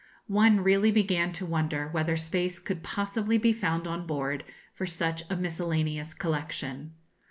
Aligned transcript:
One 0.25 0.61
really 0.61 0.89
began 0.89 1.31
to 1.33 1.45
wonder 1.45 1.87
whether 1.89 2.17
space 2.17 2.57
could 2.57 2.81
possibly 2.81 3.37
be 3.37 3.53
found 3.53 3.85
on 3.85 4.07
board 4.07 4.43
for 4.73 4.87
such 4.87 5.21
a 5.29 5.35
miscellaneous 5.35 6.15
collection. 6.15 6.95